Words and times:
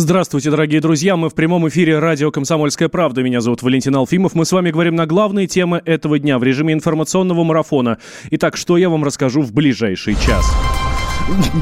Здравствуйте, 0.00 0.50
дорогие 0.50 0.80
друзья. 0.80 1.14
Мы 1.14 1.28
в 1.28 1.34
прямом 1.34 1.68
эфире 1.68 1.98
радио 1.98 2.30
«Комсомольская 2.30 2.88
правда». 2.88 3.22
Меня 3.22 3.42
зовут 3.42 3.62
Валентин 3.62 3.94
Алфимов. 3.96 4.34
Мы 4.34 4.46
с 4.46 4.52
вами 4.52 4.70
говорим 4.70 4.94
на 4.94 5.04
главные 5.04 5.46
темы 5.46 5.82
этого 5.84 6.18
дня 6.18 6.38
в 6.38 6.42
режиме 6.42 6.72
информационного 6.72 7.44
марафона. 7.44 7.98
Итак, 8.30 8.56
что 8.56 8.78
я 8.78 8.88
вам 8.88 9.04
расскажу 9.04 9.42
в 9.42 9.52
ближайший 9.52 10.14
час. 10.14 10.56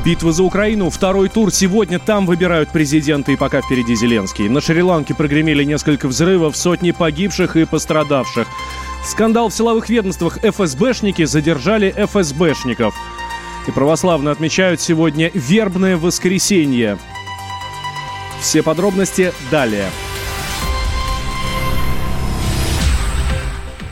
Битва 0.04 0.30
за 0.30 0.44
Украину. 0.44 0.88
Второй 0.88 1.28
тур. 1.28 1.50
Сегодня 1.50 1.98
там 1.98 2.26
выбирают 2.26 2.70
президента 2.70 3.32
и 3.32 3.36
пока 3.36 3.60
впереди 3.60 3.96
Зеленский. 3.96 4.48
На 4.48 4.60
Шри-Ланке 4.60 5.14
прогремели 5.16 5.64
несколько 5.64 6.06
взрывов, 6.06 6.56
сотни 6.56 6.92
погибших 6.92 7.56
и 7.56 7.64
пострадавших. 7.64 8.46
Скандал 9.04 9.48
в 9.48 9.52
силовых 9.52 9.88
ведомствах. 9.88 10.38
ФСБшники 10.44 11.24
задержали 11.24 11.92
ФСБшников. 12.06 12.94
И 13.66 13.72
православные 13.72 14.30
отмечают 14.30 14.80
сегодня 14.80 15.28
вербное 15.34 15.96
воскресенье. 15.96 16.98
Все 18.40 18.62
подробности 18.62 19.32
далее. 19.50 19.86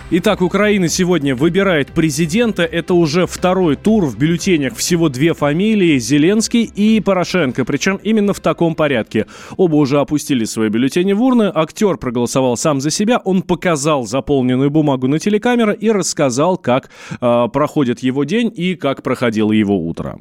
Итак, 0.09 0.41
Украина 0.41 0.87
сегодня 0.87 1.35
выбирает 1.35 1.89
президента. 1.89 2.63
Это 2.63 2.95
уже 2.95 3.27
второй 3.27 3.75
тур. 3.75 4.05
В 4.05 4.17
бюллетенях 4.17 4.77
всего 4.77 5.09
две 5.09 5.35
фамилии– 5.35 5.99
Зеленский 5.99 6.63
и 6.63 7.01
Порошенко. 7.01 7.65
Причем 7.65 7.99
именно 8.05 8.33
в 8.33 8.39
таком 8.39 8.77
порядке. 8.77 9.27
Оба 9.57 9.75
уже 9.75 9.99
опустили 9.99 10.45
свои 10.45 10.69
бюллетени 10.69 11.13
в 11.13 11.21
урны. 11.21 11.51
Актер 11.53 11.97
проголосовал 11.97 12.57
сам 12.57 12.81
за 12.81 12.91
себя. 12.91 13.19
Он 13.25 13.43
показал 13.43 14.07
заполненную 14.07 14.71
бумагу 14.71 15.09
на 15.09 15.19
телекамеру 15.19 15.73
и 15.73 15.91
рассказал, 15.91 16.57
как 16.57 16.88
э, 17.21 17.49
проходит 17.53 17.99
его 17.99 18.23
день 18.23 18.53
и 18.57 18.77
как 18.77 19.03
проходило 19.03 19.51
его 19.51 19.77
утро. 19.77 20.21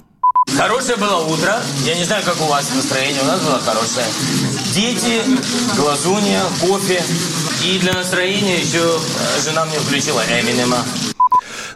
Хорошее 0.55 0.97
было 0.97 1.17
утро. 1.17 1.61
Я 1.83 1.95
не 1.95 2.05
знаю, 2.05 2.23
как 2.23 2.39
у 2.39 2.45
вас 2.45 2.69
настроение. 2.73 3.21
У 3.23 3.25
нас 3.25 3.41
было 3.41 3.59
хорошее. 3.59 4.05
Дети, 4.73 5.21
глазунья, 5.75 6.41
кофе. 6.61 7.03
И 7.63 7.77
для 7.79 7.93
настроения 7.93 8.59
еще 8.59 8.79
э, 8.79 9.41
жена 9.43 9.65
мне 9.65 9.77
включила 9.79 10.21
Эминема. 10.21 10.77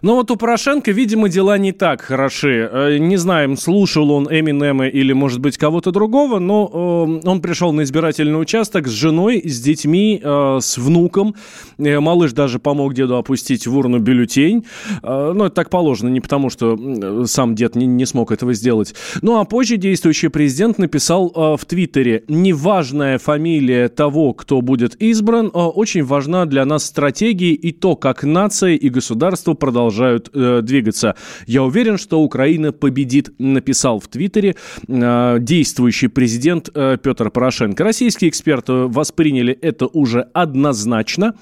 Но 0.02 0.16
вот 0.16 0.32
у 0.32 0.36
Порошенко, 0.36 0.92
видимо, 0.92 1.30
дела 1.30 1.58
не 1.58 1.72
так 1.72 2.02
хороши. 2.02 2.70
Э, 2.72 2.98
не 2.98 3.18
знаем, 3.18 3.58
слушал 3.58 4.12
он 4.12 4.28
Эминема 4.30 4.88
или, 4.88 5.14
может 5.14 5.40
быть, 5.40 5.58
кого-то 5.58 5.92
другого, 5.92 6.40
но 6.40 7.20
э, 7.24 7.28
он 7.28 7.42
пришел 7.42 7.74
на 7.74 7.84
избирательный 7.84 8.40
участок 8.40 8.88
с 8.88 8.92
женой, 8.92 9.42
с 9.44 9.60
детьми, 9.60 10.22
э, 10.24 10.58
с 10.62 10.78
внуком. 10.78 11.36
Малыш 11.78 12.32
даже 12.32 12.60
помог 12.60 12.94
деду 12.94 13.18
опустить 13.18 13.68
в 13.68 13.78
урну 13.78 14.00
бюллетень. 14.00 14.66
Ну, 15.04 15.46
это 15.46 15.56
так 15.56 15.70
положено, 15.70 16.10
не 16.10 16.22
потому 16.22 16.50
что 16.50 17.26
сам 17.26 17.56
дед 17.56 17.76
не 17.76 18.06
смог 18.06 18.32
этого 18.32 18.54
сделать. 18.54 18.94
Ну, 19.22 19.40
а 19.40 19.46
позже 19.46 19.78
действующий 19.78 20.28
президент 20.28 20.78
написал 20.78 21.30
в 21.30 21.66
Твиттере, 21.66 22.24
неважная 22.28 23.18
фамилия 23.18 23.88
того, 23.90 24.34
кто 24.34 24.62
будет 24.62 24.96
избран, 25.02 25.52
очень 25.54 26.04
важна 26.04 26.46
для 26.46 26.66
нас 26.66 26.86
стратегия 26.86 27.54
и 27.54 27.72
то, 27.72 27.96
как 27.96 28.24
нация 28.24 28.76
и 28.76 28.90
государство 28.90 29.54
продолжают 29.54 29.89
продолжают 29.90 30.30
э, 30.34 30.62
двигаться. 30.62 31.16
Я 31.48 31.64
уверен, 31.64 31.98
что 31.98 32.22
Украина 32.22 32.72
победит, 32.72 33.32
написал 33.40 34.00
в 34.00 34.08
Твиттере 34.08 34.56
э, 34.88 35.38
действующий 35.40 36.08
президент 36.08 36.70
э, 36.74 36.98
Петр 37.02 37.32
Порошенко. 37.32 37.84
Российские 37.84 38.30
эксперты 38.30 38.74
восприняли 38.88 39.54
это 39.54 39.88
уже 39.88 40.28
однозначно. 40.34 41.34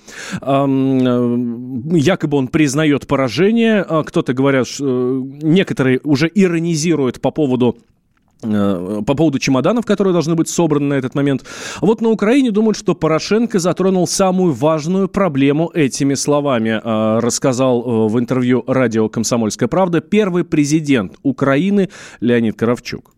Э, 0.41 0.65
э, 0.65 1.97
якобы 1.97 2.37
он 2.37 2.47
признает 2.47 3.05
поражение. 3.07 3.85
Э, 3.87 4.03
кто-то 4.05 4.33
говорят, 4.33 4.67
что, 4.67 4.85
э, 4.85 5.21
некоторые 5.43 5.99
уже 6.03 6.31
иронизируют 6.33 7.19
по 7.19 7.31
поводу 7.31 7.77
по 8.41 9.15
поводу 9.15 9.39
чемоданов, 9.39 9.85
которые 9.85 10.13
должны 10.13 10.35
быть 10.35 10.47
собраны 10.47 10.85
на 10.85 10.93
этот 10.93 11.15
момент. 11.15 11.43
Вот 11.81 12.01
на 12.01 12.09
Украине 12.09 12.51
думают, 12.51 12.77
что 12.77 12.93
Порошенко 12.93 13.59
затронул 13.59 14.07
самую 14.07 14.53
важную 14.53 15.07
проблему 15.07 15.71
этими 15.73 16.13
словами, 16.13 16.79
э, 16.83 17.19
рассказал 17.19 17.81
э, 17.81 18.07
в 18.09 18.19
интервью 18.19 18.63
радио 18.67 19.09
«Комсомольская 19.09 19.67
правда» 19.67 20.01
первый 20.01 20.43
президент 20.43 21.15
Украины 21.23 21.89
Леонид 22.19 22.57
Кравчук. 22.57 23.16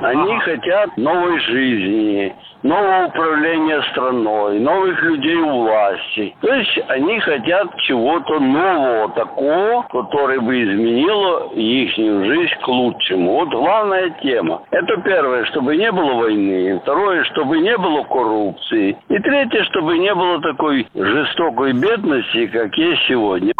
Они 0.00 0.38
хотят 0.40 0.96
новой 0.96 1.38
жизни, 1.40 2.34
нового 2.62 3.06
управления 3.06 3.82
страной, 3.90 4.58
новых 4.60 5.02
людей 5.02 5.36
у 5.36 5.62
власти. 5.62 6.34
То 6.40 6.54
есть 6.54 6.78
они 6.88 7.18
хотят 7.20 7.74
чего-то 7.78 8.38
нового, 8.38 9.10
такого, 9.10 9.82
которое 9.90 10.40
бы 10.40 10.62
изменило 10.62 11.50
их 11.54 11.94
жизнь 11.94 12.54
к 12.62 12.68
лучшему. 12.68 13.32
Вот 13.32 13.48
главная 13.50 14.10
тема. 14.22 14.62
Это 14.70 14.96
первое, 15.02 15.44
чтобы 15.46 15.76
не 15.76 15.90
было 15.90 16.14
войны. 16.14 16.80
Второе, 16.82 17.24
чтобы 17.24 17.58
не 17.58 17.76
было 17.76 18.04
коррупции. 18.04 18.96
И 19.08 19.18
третье, 19.18 19.64
чтобы 19.64 19.98
не 19.98 20.14
было 20.14 20.40
такой 20.40 20.86
жестокой 20.94 21.72
бедности, 21.72 22.46
как 22.46 22.76
есть 22.76 23.02
сегодня. 23.08 23.52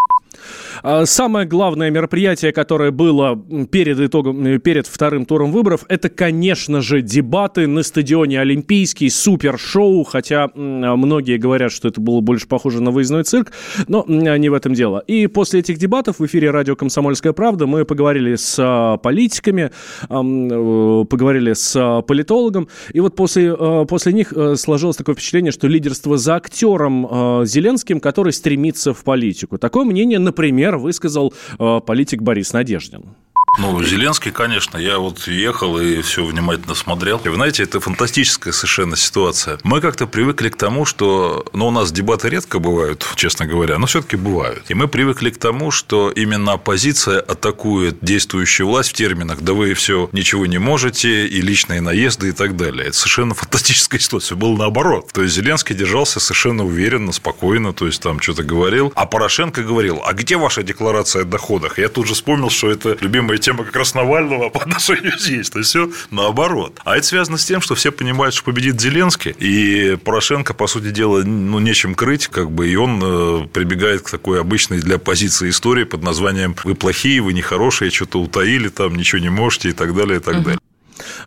А, 0.82 1.06
самое 1.06 1.46
главное 1.46 1.90
мероприятие, 1.90 2.52
которое 2.52 2.90
было 2.90 3.40
перед 3.70 3.98
итогом, 4.00 4.44
э, 4.46 4.58
перед 4.58 4.86
вторым 4.86 5.24
туром 5.24 5.52
выборов, 5.52 5.84
это, 5.88 6.08
конечно 6.08 6.80
же, 6.80 7.02
дебаты 7.02 7.66
на 7.66 7.82
стадионе 7.82 8.40
Олимпийский, 8.40 9.10
супер-шоу, 9.10 10.04
хотя 10.04 10.48
многие 10.54 11.38
говорят, 11.38 11.72
что 11.72 11.88
это 11.88 12.00
было 12.00 12.20
больше 12.20 12.46
похоже 12.46 12.82
на 12.82 12.90
выездной 12.90 13.24
цирк, 13.24 13.52
но 13.86 14.04
не 14.06 14.48
в 14.48 14.54
этом 14.54 14.74
дело. 14.74 15.02
И 15.06 15.26
после 15.26 15.60
этих 15.60 15.78
дебатов 15.78 16.18
в 16.18 16.26
эфире 16.26 16.50
радио 16.50 16.76
«Комсомольская 16.76 17.32
правда» 17.32 17.66
мы 17.66 17.84
поговорили 17.84 18.36
с 18.36 18.56
а, 18.58 18.96
политиками, 18.98 19.70
э, 20.08 21.04
поговорили 21.08 21.52
с 21.52 21.74
а, 21.76 22.02
политологом, 22.02 22.68
и 22.92 23.00
вот 23.00 23.16
после, 23.16 23.56
после 23.86 24.12
них 24.12 24.32
э, 24.32 24.56
сложилось 24.56 24.96
такое 24.96 25.14
впечатление, 25.14 25.52
что 25.52 25.66
лидерство 25.66 26.18
за 26.18 26.36
актером 26.36 27.44
Зеленским, 27.44 28.00
который 28.00 28.32
стремится 28.32 28.92
в 28.92 29.04
политику. 29.04 29.58
Такое 29.58 29.84
мнение, 29.84 30.18
например, 30.18 30.67
например, 30.68 30.78
высказал 30.78 31.32
э, 31.58 31.80
политик 31.84 32.22
Борис 32.22 32.52
Надеждин. 32.52 33.14
Ну, 33.58 33.82
Зеленский, 33.82 34.30
конечно, 34.30 34.78
я 34.78 34.98
вот 35.00 35.26
ехал 35.26 35.80
и 35.80 36.00
все 36.02 36.24
внимательно 36.24 36.76
смотрел. 36.76 37.20
И 37.24 37.28
вы 37.28 37.34
знаете, 37.34 37.64
это 37.64 37.80
фантастическая 37.80 38.52
совершенно 38.52 38.96
ситуация. 38.96 39.58
Мы 39.64 39.80
как-то 39.80 40.06
привыкли 40.06 40.48
к 40.48 40.56
тому, 40.56 40.84
что, 40.84 41.44
ну, 41.52 41.66
у 41.66 41.70
нас 41.72 41.90
дебаты 41.90 42.28
редко 42.28 42.60
бывают, 42.60 43.04
честно 43.16 43.46
говоря, 43.46 43.78
но 43.78 43.86
все-таки 43.86 44.14
бывают. 44.14 44.62
И 44.68 44.74
мы 44.74 44.86
привыкли 44.86 45.30
к 45.30 45.38
тому, 45.38 45.72
что 45.72 46.10
именно 46.12 46.52
оппозиция 46.52 47.18
атакует 47.18 47.98
действующую 48.00 48.68
власть 48.68 48.90
в 48.90 48.92
терминах, 48.92 49.40
да 49.40 49.54
вы 49.54 49.74
все 49.74 50.08
ничего 50.12 50.46
не 50.46 50.58
можете, 50.58 51.26
и 51.26 51.40
личные 51.40 51.80
наезды 51.80 52.28
и 52.28 52.32
так 52.32 52.56
далее. 52.56 52.86
Это 52.86 52.96
совершенно 52.96 53.34
фантастическая 53.34 54.00
ситуация. 54.00 54.36
Было 54.36 54.56
наоборот. 54.56 55.10
То 55.12 55.22
есть 55.22 55.34
Зеленский 55.34 55.74
держался 55.74 56.20
совершенно 56.20 56.64
уверенно, 56.64 57.10
спокойно, 57.10 57.72
то 57.72 57.86
есть 57.86 58.00
там 58.02 58.20
что-то 58.20 58.44
говорил. 58.44 58.92
А 58.94 59.04
Порошенко 59.04 59.64
говорил, 59.64 60.00
а 60.04 60.12
где 60.12 60.36
ваша 60.36 60.62
декларация 60.62 61.22
о 61.22 61.24
доходах? 61.24 61.80
Я 61.80 61.88
тут 61.88 62.06
же 62.06 62.14
вспомнил, 62.14 62.50
что 62.50 62.70
это 62.70 62.96
любимая 63.00 63.38
как 63.56 63.76
раз 63.76 63.94
Навального 63.94 64.48
по 64.50 64.60
отношению 64.60 65.18
здесь. 65.18 65.50
То 65.50 65.58
есть 65.58 65.70
все 65.70 65.90
наоборот. 66.10 66.80
А 66.84 66.96
это 66.96 67.06
связано 67.06 67.38
с 67.38 67.44
тем, 67.44 67.60
что 67.60 67.74
все 67.74 67.92
понимают, 67.92 68.34
что 68.34 68.44
победит 68.44 68.80
Зеленский, 68.80 69.34
и 69.38 69.96
Порошенко, 69.96 70.54
по 70.54 70.66
сути 70.66 70.90
дела, 70.90 71.22
ну, 71.24 71.58
нечем 71.58 71.94
крыть, 71.94 72.28
как 72.28 72.50
бы, 72.50 72.68
и 72.68 72.76
он 72.76 73.00
э, 73.02 73.46
прибегает 73.48 74.02
к 74.02 74.10
такой 74.10 74.40
обычной 74.40 74.80
для 74.80 74.96
оппозиции 74.96 75.50
истории 75.50 75.84
под 75.84 76.02
названием 76.02 76.54
«Вы 76.64 76.74
плохие, 76.74 77.20
вы 77.20 77.32
нехорошие, 77.32 77.90
что-то 77.90 78.20
утаили, 78.20 78.68
там 78.68 78.94
ничего 78.94 79.20
не 79.20 79.30
можете» 79.30 79.70
и 79.70 79.72
так 79.72 79.94
далее, 79.94 80.18
и 80.18 80.22
так 80.22 80.42
далее. 80.42 80.58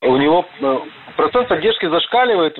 У 0.01 0.17
него 0.17 0.43
э, 0.61 0.77
процент 1.23 1.47
поддержки 1.47 1.85
зашкаливает, 1.85 2.57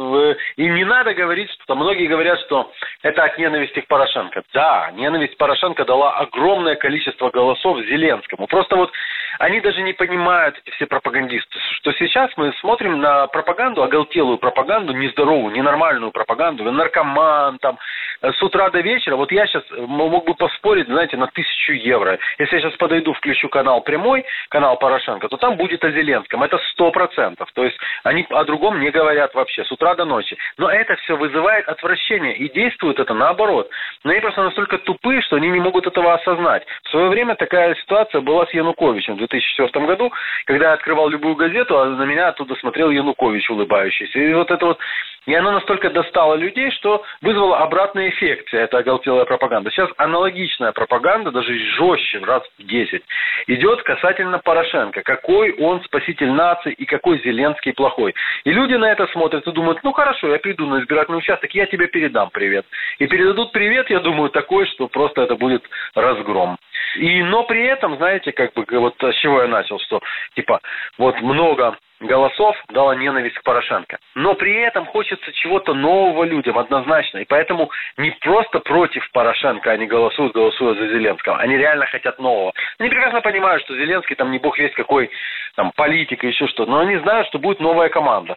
и 0.56 0.70
не 0.70 0.86
надо 0.86 1.14
говорить, 1.14 1.52
что 1.64 1.76
многие 1.76 2.08
говорят, 2.08 2.40
что 2.42 2.72
это 3.02 3.24
от 3.24 3.38
ненависти 3.38 3.82
к 3.82 3.88
Порошенко. 3.88 4.44
Да, 4.54 4.90
ненависть 4.94 5.38
Порошенко 5.38 5.84
дала 5.84 6.14
огромное 6.14 6.76
количество 6.76 7.30
голосов 7.30 7.80
Зеленскому. 7.80 8.48
Просто 8.48 8.78
вот 8.78 8.92
они 9.40 9.60
даже 9.62 9.82
не 9.82 9.94
понимают, 9.94 10.56
эти 10.64 10.74
все 10.76 10.86
пропагандисты, 10.86 11.60
что 11.78 11.92
сейчас 11.94 12.32
мы 12.38 12.54
смотрим 12.62 13.02
на 13.02 13.28
пропаганду, 13.28 13.84
оголтелую 13.84 14.38
пропаганду, 14.38 14.94
нездоровую, 14.94 15.54
ненормальную 15.54 16.12
пропаганду, 16.12 16.72
наркоман 16.72 17.58
там, 17.60 17.78
э, 18.22 18.32
с 18.32 18.42
утра 18.44 18.70
до 18.70 18.80
вечера. 18.80 19.16
Вот 19.16 19.32
я 19.32 19.48
сейчас 19.48 19.64
мог 19.72 20.26
бы 20.26 20.36
поспорить, 20.36 20.88
знаете, 20.88 21.18
на 21.18 21.28
тысячу 21.28 21.74
евро. 21.74 22.20
Если 22.38 22.56
я 22.56 22.62
сейчас 22.62 22.78
подойду, 22.78 23.14
включу 23.14 23.50
канал 23.50 23.82
прямой, 23.82 24.24
канал 24.50 24.78
Порошенко, 24.78 25.28
то 25.28 25.38
там 25.38 25.58
будет 25.58 25.84
о 25.84 25.92
Зеленском. 25.92 26.44
Это 26.44 26.58
сто 26.72 26.92
процентов. 26.92 27.52
То 27.54 27.64
есть 27.64 27.78
они 28.04 28.26
о 28.30 28.46
другом 28.54 28.80
не 28.80 28.92
говорят 28.92 29.34
вообще, 29.34 29.66
с 29.66 29.72
утра 29.72 29.96
до 29.96 30.06
ночи. 30.06 30.38
Но 30.58 30.70
это 30.70 30.96
все 30.98 31.18
вызывает 31.18 31.68
отвращение, 31.68 32.36
и 32.36 32.54
действует 32.54 33.00
это 33.00 33.14
наоборот. 33.14 33.70
Но 34.04 34.12
они 34.12 34.20
просто 34.20 34.44
настолько 34.44 34.78
тупые, 34.78 35.22
что 35.22 35.38
они 35.38 35.50
не 35.50 35.60
могут 35.60 35.88
этого 35.88 36.14
осознать. 36.14 36.64
В 36.84 36.90
свое 36.90 37.10
время 37.10 37.36
такая 37.36 37.74
ситуация 37.76 38.22
была 38.22 38.46
с 38.46 38.54
Януковичем 38.54 39.16
в 39.16 39.18
2004 39.18 39.86
году, 39.86 40.14
когда 40.46 40.68
я 40.68 40.74
открывал 40.74 41.10
любую 41.10 41.36
газету, 41.36 41.80
а 41.80 41.86
на 41.86 42.04
меня 42.04 42.28
оттуда 42.28 42.56
смотрел 42.56 42.92
Янукович 42.92 43.50
улыбающийся. 43.50 44.20
И 44.20 44.34
вот 44.34 44.52
это 44.52 44.66
вот 44.66 44.80
и 45.26 45.34
она 45.34 45.52
настолько 45.52 45.90
достала 45.90 46.36
людей, 46.36 46.72
что 46.72 47.04
вызвала 47.22 47.60
обратный 47.60 48.10
эффект, 48.10 48.54
эта 48.54 48.80
оголтелая 48.80 49.26
пропаганда. 49.26 49.70
Сейчас 49.72 49.90
аналогичная 49.98 50.72
пропаганда, 50.72 51.32
даже 51.32 51.54
жестче, 51.54 52.20
раз 52.20 52.44
в 52.60 52.64
10, 52.64 53.04
идет 53.48 53.84
касательно 53.84 54.40
Порошенко. 54.40 55.02
Какой 55.04 55.54
он 55.54 55.82
спаситель 55.84 56.32
нации 56.32 56.74
и 56.74 56.86
какой 56.86 57.22
Зеленский 57.24 57.74
плохой. 57.74 58.14
И 58.44 58.52
люди 58.52 58.74
на 58.74 58.92
это 58.92 59.08
смотрят 59.08 59.48
и 59.48 59.52
думают, 59.52 59.80
ну 59.84 59.94
хорошо, 59.94 60.30
я 60.30 60.40
приду 60.40 60.66
на 60.68 60.82
избирательный 60.82 61.20
участок, 61.20 61.54
я 61.54 61.66
тебе 61.68 61.88
передам 61.88 62.30
привет. 62.32 62.66
И 63.00 63.08
передадут 63.08 63.52
привет, 63.52 63.90
я 63.90 64.00
думаю, 64.00 64.30
такой, 64.30 64.66
что 64.68 64.88
просто 64.88 65.22
это 65.22 65.36
будет 65.36 65.64
разгром. 65.96 66.58
И, 66.98 67.24
но 67.24 67.44
при 67.44 67.64
этом, 67.64 67.98
знаете, 67.98 68.32
как 68.32 68.54
бы, 68.54 68.66
вот 68.80 68.96
с 69.00 69.16
чего 69.16 69.42
я 69.42 69.48
начал, 69.48 69.80
что, 69.80 70.02
типа, 70.36 70.60
вот 70.98 71.20
много 71.22 71.78
голосов 72.04 72.56
дала 72.70 72.96
ненависть 72.96 73.38
к 73.38 73.44
Порошенко. 73.44 73.98
Но 74.16 74.36
при 74.36 74.56
этом 74.62 74.86
хочется 74.86 75.32
чего-то 75.34 75.74
нового 75.74 76.24
людям 76.24 76.58
однозначно. 76.58 77.20
И 77.20 77.26
поэтому 77.26 77.70
не 77.98 78.12
просто 78.12 78.60
против 78.60 79.10
Порошенко 79.12 79.72
они 79.72 79.88
голосуют, 79.88 80.34
голосуют 80.34 80.78
за 80.80 80.88
Зеленского. 80.88 81.38
Они 81.38 81.58
реально 81.58 81.86
хотят 81.88 82.20
нового. 82.20 82.54
Они 82.80 82.90
прекрасно 82.90 83.22
понимают, 83.22 83.64
что 83.64 83.76
Зеленский 83.76 84.16
там 84.16 84.32
не 84.32 84.40
бог 84.40 84.58
весь 84.58 84.74
какой 84.74 85.10
там 85.56 85.72
политик 85.76 86.24
и 86.24 86.28
еще 86.28 86.48
что. 86.48 86.66
Но 86.66 86.80
они 86.80 86.98
знают, 86.98 87.28
что 87.28 87.40
будет 87.40 87.60
новая 87.60 87.90
команда 87.90 88.36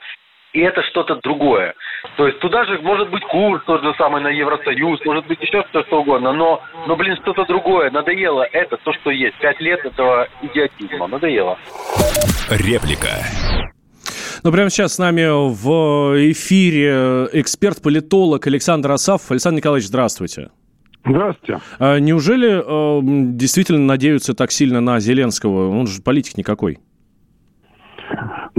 и 0.57 0.61
это 0.61 0.83
что-то 0.85 1.17
другое. 1.17 1.75
То 2.17 2.27
есть 2.27 2.39
туда 2.39 2.65
же 2.65 2.79
может 2.81 3.11
быть 3.11 3.23
курс 3.25 3.63
тот 3.67 3.83
же 3.83 3.95
самый 3.99 4.23
на 4.23 4.29
Евросоюз, 4.29 5.05
может 5.05 5.27
быть 5.27 5.41
еще 5.43 5.63
что, 5.69 5.83
что 5.83 6.01
угодно, 6.01 6.33
но, 6.33 6.63
но, 6.87 6.97
блин, 6.97 7.15
что-то 7.17 7.45
другое. 7.45 7.91
Надоело 7.91 8.43
это, 8.53 8.79
то, 8.79 8.93
что 8.95 9.11
есть. 9.11 9.37
Пять 9.37 9.61
лет 9.61 9.85
этого 9.85 10.29
идиотизма. 10.41 11.09
Надоело. 11.09 11.59
Реплика. 12.49 13.21
Ну, 14.47 14.53
прямо 14.53 14.71
сейчас 14.71 14.95
с 14.95 14.99
нами 14.99 15.27
в 15.27 16.31
эфире 16.31 17.29
эксперт-политолог 17.33 18.47
Александр 18.47 18.93
Асафов. 18.93 19.33
Александр 19.33 19.57
Николаевич, 19.57 19.89
здравствуйте. 19.89 20.51
Здравствуйте. 21.05 21.61
А 21.81 21.99
неужели 21.99 22.63
э, 22.65 23.01
действительно 23.35 23.81
надеются 23.81 24.35
так 24.35 24.53
сильно 24.53 24.81
на 24.81 25.01
Зеленского? 25.01 25.77
Он 25.77 25.89
же 25.89 26.01
политик 26.01 26.37
никакой. 26.37 26.79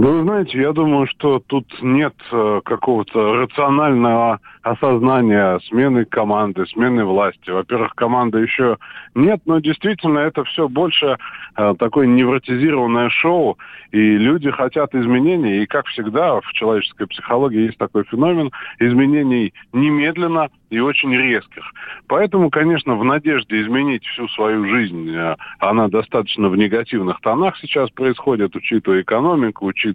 Ну, 0.00 0.12
вы 0.12 0.22
знаете, 0.22 0.60
я 0.60 0.72
думаю, 0.72 1.08
что 1.08 1.40
тут 1.44 1.66
нет 1.82 2.14
э, 2.30 2.60
какого-то 2.64 3.34
рационального 3.34 4.38
осознания 4.62 5.58
смены 5.66 6.04
команды, 6.04 6.66
смены 6.66 7.04
власти. 7.04 7.50
Во-первых, 7.50 7.96
команды 7.96 8.38
еще 8.38 8.78
нет, 9.16 9.40
но 9.44 9.58
действительно 9.58 10.20
это 10.20 10.44
все 10.44 10.68
больше 10.68 11.18
э, 11.56 11.74
такое 11.80 12.06
невротизированное 12.06 13.10
шоу, 13.10 13.58
и 13.90 13.98
люди 13.98 14.52
хотят 14.52 14.94
изменений, 14.94 15.62
и, 15.62 15.66
как 15.66 15.86
всегда, 15.86 16.40
в 16.42 16.52
человеческой 16.52 17.08
психологии 17.08 17.66
есть 17.66 17.78
такой 17.78 18.04
феномен 18.04 18.52
изменений 18.78 19.52
немедленно 19.72 20.48
и 20.70 20.78
очень 20.78 21.12
резких. 21.12 21.64
Поэтому, 22.06 22.50
конечно, 22.50 22.94
в 22.94 23.04
надежде 23.04 23.62
изменить 23.62 24.04
всю 24.04 24.28
свою 24.28 24.64
жизнь, 24.68 25.10
э, 25.12 25.34
она 25.58 25.88
достаточно 25.88 26.48
в 26.48 26.56
негативных 26.56 27.20
тонах 27.20 27.56
сейчас 27.58 27.90
происходит, 27.90 28.54
учитывая 28.54 29.02
экономику, 29.02 29.66
учитывая 29.66 29.87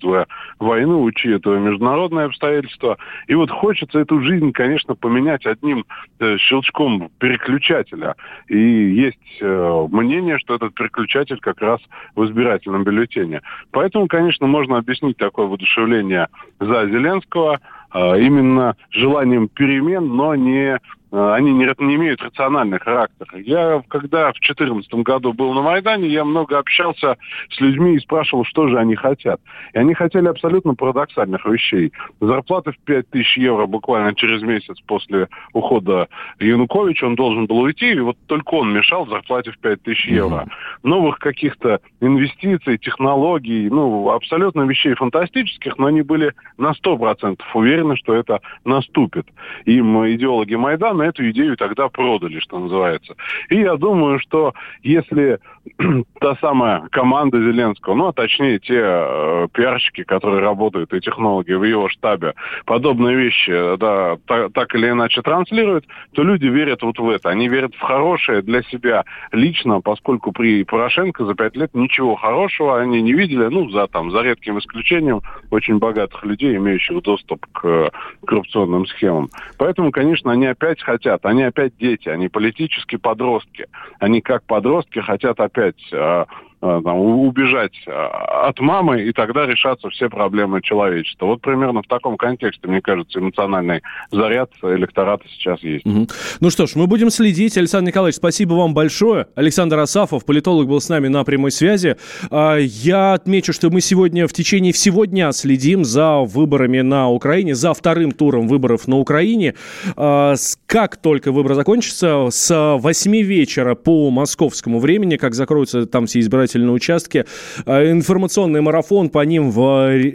войну, 0.60 1.04
учитывая 1.04 1.60
международные 1.60 2.26
обстоятельства. 2.26 2.98
И 3.28 3.36
вот 3.36 3.52
хочется 3.52 4.00
эту 4.00 4.22
жизнь, 4.22 4.52
конечно, 4.52 4.96
поменять 4.96 5.46
одним 5.46 5.86
э, 6.20 6.38
щелчком 6.38 7.10
переключателя. 7.20 8.16
И 8.48 8.58
есть 8.58 9.18
э, 9.42 9.88
мнение, 9.92 10.40
что 10.40 10.56
этот 10.56 10.74
переключатель 10.74 11.40
как 11.40 11.62
раз 11.62 11.80
в 12.16 12.26
избирательном 12.26 12.84
бюллетене. 12.84 13.42
Поэтому, 13.72 14.08
конечно, 14.08 14.48
можно 14.48 14.78
объяснить 14.78 15.18
такое 15.18 15.48
воодушевление 15.48 16.28
за 16.60 16.88
Зеленского, 16.88 17.60
э, 17.94 18.22
именно 18.22 18.76
желанием 18.92 19.48
перемен, 19.48 20.08
но 20.08 20.36
не 20.36 20.80
они 21.14 21.54
не, 21.54 21.72
не 21.78 21.96
имеют 21.96 22.24
рациональный 22.24 22.80
характер. 22.80 23.28
Я, 23.36 23.84
когда 23.88 24.30
в 24.32 24.40
2014 24.40 24.94
году 24.96 25.32
был 25.32 25.54
на 25.54 25.62
Майдане, 25.62 26.08
я 26.08 26.26
много 26.26 26.58
общался 26.58 27.18
с 27.52 27.60
людьми 27.60 27.96
и 27.96 28.00
спрашивал, 28.00 28.46
что 28.46 28.68
же 28.68 28.80
они 28.80 28.96
хотят. 28.96 29.40
И 29.74 29.78
они 29.78 29.94
хотели 29.94 30.28
абсолютно 30.28 30.74
парадоксальных 30.74 31.46
вещей. 31.46 31.92
Зарплата 32.20 32.72
в 32.72 32.78
5000 32.80 33.38
евро 33.38 33.68
буквально 33.68 34.16
через 34.16 34.42
месяц 34.42 34.80
после 34.88 35.28
ухода 35.54 36.08
Януковича, 36.40 37.06
он 37.06 37.14
должен 37.14 37.46
был 37.46 37.60
уйти, 37.60 37.92
и 37.92 38.00
вот 38.00 38.18
только 38.26 38.56
он 38.56 38.74
мешал 38.74 39.06
зарплате 39.08 39.52
в 39.52 39.60
5000 39.60 40.08
евро. 40.08 40.48
Новых 40.82 41.20
каких-то 41.20 41.80
инвестиций, 42.02 42.80
технологий, 42.80 43.70
ну, 43.70 44.10
абсолютно 44.10 44.64
вещей 44.64 44.96
фантастических, 44.96 45.78
но 45.78 45.86
они 45.88 46.02
были 46.02 46.34
на 46.58 46.72
100% 46.72 47.40
уверены, 47.54 47.98
что 47.98 48.16
это 48.16 48.42
наступит. 48.66 49.28
Им 49.66 50.04
идеологи 50.08 50.56
Майдана 50.56 51.03
эту 51.04 51.30
идею 51.32 51.58
тогда 51.58 51.90
продали, 51.90 52.40
что 52.40 52.60
называется. 52.60 53.16
И 53.50 53.58
я 53.58 53.76
думаю, 53.76 54.20
что 54.20 54.54
если 54.82 55.40
та 56.20 56.36
самая 56.42 56.88
команда 56.92 57.38
Зеленского, 57.40 57.96
ну, 57.96 58.08
а 58.08 58.14
точнее 58.14 58.60
те 58.60 58.80
э, 58.80 59.48
пиарщики, 59.54 60.04
которые 60.04 60.42
работают, 60.42 60.94
и 60.94 61.00
технологи 61.00 61.54
в 61.54 61.64
его 61.64 61.90
штабе, 61.90 62.34
подобные 62.66 63.16
вещи, 63.16 63.78
да, 63.78 64.18
так, 64.26 64.54
так 64.54 64.76
или 64.76 64.90
иначе 64.90 65.22
транслируют, 65.22 65.86
то 66.14 66.24
люди 66.24 66.46
верят 66.46 66.82
вот 66.82 67.00
в 67.00 67.10
это. 67.10 67.30
Они 67.30 67.48
верят 67.48 67.76
в 67.76 67.82
хорошее 67.82 68.42
для 68.42 68.62
себя 68.64 69.04
лично, 69.32 69.82
поскольку 69.82 70.32
при 70.32 70.64
Порошенко 70.64 71.26
за 71.26 71.34
пять 71.34 71.56
лет 71.56 71.74
ничего 71.74 72.16
хорошего 72.16 72.80
они 72.80 73.02
не 73.02 73.14
видели, 73.14 73.46
ну, 73.46 73.70
за, 73.70 73.88
там, 73.88 74.12
за 74.12 74.22
редким 74.22 74.60
исключением 74.60 75.22
очень 75.52 75.78
богатых 75.78 76.24
людей, 76.24 76.56
имеющих 76.58 77.02
доступ 77.02 77.46
к 77.52 77.92
коррупционным 78.26 78.86
схемам. 78.88 79.30
Поэтому, 79.58 79.92
конечно, 79.92 80.32
они 80.32 80.46
опять 80.48 80.82
хотят. 80.82 80.93
Они 81.26 81.44
опять 81.44 81.76
дети, 81.78 82.10
они 82.10 82.30
политические 82.30 83.00
подростки. 83.00 83.68
Они 84.00 84.22
как 84.22 84.44
подростки 84.44 85.00
хотят 85.00 85.40
опять 85.40 85.82
а, 85.94 86.26
там, 86.64 86.98
убежать 86.98 87.74
э, 87.86 87.92
от 87.92 88.60
мамы, 88.60 89.04
и 89.04 89.12
тогда 89.12 89.46
решатся 89.46 89.90
все 89.90 90.10
проблемы 90.10 90.62
человечества. 90.62 91.26
Вот 91.26 91.42
примерно 91.42 91.82
в 91.82 91.88
таком 91.88 92.16
контексте, 92.16 92.68
мне 92.68 92.82
кажется, 92.82 93.20
эмоциональный 93.20 93.82
заряд 94.12 94.50
электората 94.62 95.26
сейчас 95.28 95.62
есть. 95.62 95.86
Угу. 95.86 96.08
Ну 96.40 96.50
что 96.50 96.66
ж, 96.66 96.76
мы 96.76 96.88
будем 96.88 97.10
следить. 97.10 97.58
Александр 97.58 97.90
Николаевич, 97.90 98.16
спасибо 98.16 98.54
вам 98.54 98.74
большое. 98.74 99.28
Александр 99.36 99.80
Асафов, 99.80 100.26
политолог, 100.26 100.68
был 100.68 100.80
с 100.80 100.88
нами 100.88 101.10
на 101.10 101.26
прямой 101.26 101.52
связи. 101.52 101.98
А, 102.32 102.56
я 102.56 103.14
отмечу, 103.14 103.52
что 103.52 103.70
мы 103.70 103.82
сегодня 103.82 104.26
в 104.28 104.34
течение 104.34 104.72
всего 104.72 105.04
дня 105.04 105.34
следим 105.34 105.84
за 105.84 106.20
выборами 106.20 106.80
на 106.80 107.10
Украине, 107.10 107.56
за 107.56 107.74
вторым 107.74 108.14
туром 108.14 108.48
выборов 108.48 108.88
на 108.88 108.98
Украине. 108.98 109.56
А, 109.98 110.36
как 110.66 110.96
только 110.98 111.34
выборы 111.34 111.56
закончатся, 111.56 112.30
с 112.30 112.78
8 112.80 113.22
вечера 113.22 113.76
по 113.76 114.10
московскому 114.10 114.80
времени, 114.80 115.18
как 115.18 115.34
закроются 115.34 115.86
там 115.86 116.06
все 116.06 116.22
избиратели 116.22 116.53
избирательные 116.54 116.74
участки. 116.74 117.26
А, 117.66 117.92
информационный 117.92 118.62
марафон 118.62 119.10
по 119.10 119.24
ним 119.26 119.52
в, 119.52 119.58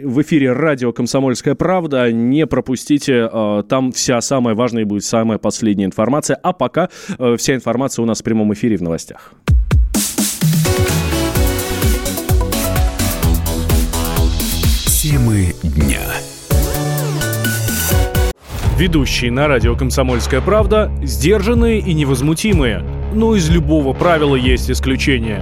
в 0.03 0.21
эфире 0.21 0.53
радио 0.53 0.91
«Комсомольская 0.91 1.55
правда». 1.55 2.11
Не 2.11 2.47
пропустите, 2.47 3.29
а, 3.31 3.63
там 3.63 3.91
вся 3.91 4.21
самая 4.21 4.55
важная 4.55 4.83
и 4.83 4.85
будет 4.85 5.03
самая 5.03 5.37
последняя 5.37 5.85
информация. 5.85 6.37
А 6.41 6.53
пока 6.53 6.89
а, 7.17 7.35
вся 7.37 7.55
информация 7.55 8.03
у 8.03 8.05
нас 8.05 8.21
в 8.21 8.23
прямом 8.23 8.53
эфире 8.53 8.77
в 8.77 8.81
новостях. 8.81 9.33
Темы 15.01 15.53
дня. 15.63 16.01
Ведущие 18.77 19.31
на 19.31 19.47
радио 19.47 19.75
«Комсомольская 19.75 20.39
правда» 20.39 20.91
сдержанные 21.03 21.79
и 21.79 21.93
невозмутимые. 21.93 22.83
Но 23.13 23.35
из 23.35 23.49
любого 23.49 23.93
правила 23.93 24.35
есть 24.35 24.71
исключение. 24.71 25.41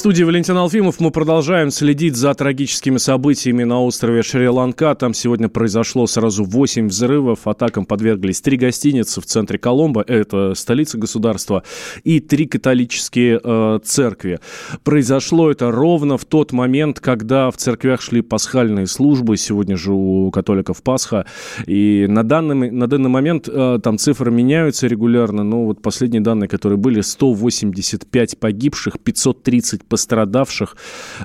Студии 0.00 0.22
Валентин 0.22 0.56
Алфимов 0.56 0.98
мы 0.98 1.10
продолжаем 1.10 1.70
следить 1.70 2.16
за 2.16 2.32
трагическими 2.32 2.96
событиями 2.96 3.64
на 3.64 3.82
острове 3.82 4.22
Шри-Ланка. 4.22 4.94
Там 4.94 5.12
сегодня 5.12 5.50
произошло 5.50 6.06
сразу 6.06 6.42
8 6.42 6.88
взрывов. 6.88 7.46
Атакам 7.46 7.84
подверглись 7.84 8.40
три 8.40 8.56
гостиницы 8.56 9.20
в 9.20 9.26
центре 9.26 9.58
Коломбо, 9.58 10.00
это 10.00 10.54
столица 10.54 10.96
государства, 10.96 11.64
и 12.02 12.18
три 12.20 12.46
католические 12.46 13.40
э, 13.44 13.78
церкви. 13.84 14.40
Произошло 14.84 15.50
это 15.50 15.70
ровно 15.70 16.16
в 16.16 16.24
тот 16.24 16.52
момент, 16.52 16.98
когда 16.98 17.50
в 17.50 17.58
церквях 17.58 18.00
шли 18.00 18.22
пасхальные 18.22 18.86
службы. 18.86 19.36
Сегодня 19.36 19.76
же 19.76 19.92
у 19.92 20.30
католиков 20.30 20.82
Пасха. 20.82 21.26
И 21.66 22.06
на 22.08 22.22
данный, 22.22 22.70
на 22.70 22.86
данный 22.86 23.10
момент 23.10 23.50
э, 23.52 23.78
там 23.84 23.98
цифры 23.98 24.30
меняются 24.30 24.86
регулярно, 24.86 25.44
но 25.44 25.66
вот 25.66 25.82
последние 25.82 26.22
данные, 26.22 26.48
которые 26.48 26.78
были, 26.78 27.02
185 27.02 28.38
погибших, 28.38 28.98
530 28.98 29.89
пострадавших. 29.90 30.76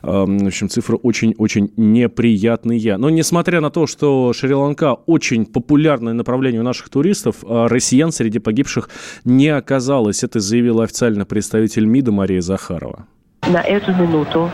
Эм, 0.03 0.39
В 0.39 0.47
общем, 0.47 0.67
цифры 0.67 0.97
очень-очень 0.97 1.71
неприятные. 1.77 2.97
Но 2.97 3.09
несмотря 3.09 3.61
на 3.61 3.69
то, 3.69 3.87
что 3.87 4.33
Шри-Ланка 4.33 4.93
очень 5.05 5.45
популярное 5.45 6.13
направление 6.13 6.59
у 6.59 6.63
наших 6.63 6.89
туристов, 6.89 7.35
э, 7.43 7.67
россиян 7.67 8.11
среди 8.11 8.39
погибших 8.39 8.89
не 9.23 9.47
оказалось. 9.49 10.23
Это 10.23 10.39
заявила 10.39 10.83
официально 10.83 11.25
представитель 11.25 11.85
МИДа 11.85 12.11
Мария 12.11 12.41
Захарова. 12.41 13.05
На 13.47 13.61
эту 13.61 13.93
минуту 13.93 14.49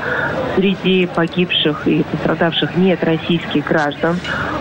среди 0.55 1.05
погибших 1.05 1.87
и 1.87 2.03
пострадавших 2.03 2.75
нет 2.75 3.03
российских 3.03 3.65
граждан, 3.65 4.19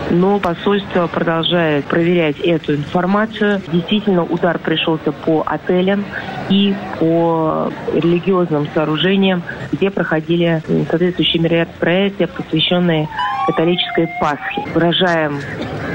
но 0.09 0.39
посольство 0.39 1.07
продолжает 1.07 1.85
проверять 1.85 2.39
эту 2.39 2.75
информацию. 2.75 3.61
Действительно, 3.71 4.23
удар 4.23 4.57
пришелся 4.59 5.11
по 5.11 5.43
отелям 5.45 6.05
и 6.49 6.73
по 6.99 7.71
религиозным 7.93 8.67
сооружениям, 8.73 9.43
где 9.71 9.89
проходили 9.89 10.61
соответствующие 10.89 11.41
мероприятия, 11.41 12.27
посвященные 12.27 13.09
католической 13.51 14.07
Пасхе. 14.19 14.63
Выражаем 14.73 15.39